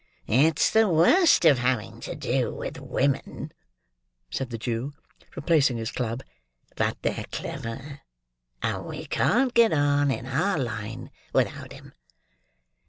[0.25, 3.51] "It's the worst of having to do with women,"
[4.31, 4.93] said the Jew,
[5.35, 6.23] replacing his club;
[6.75, 7.99] "but they're clever,
[8.63, 11.93] and we can't get on, in our line, without 'em.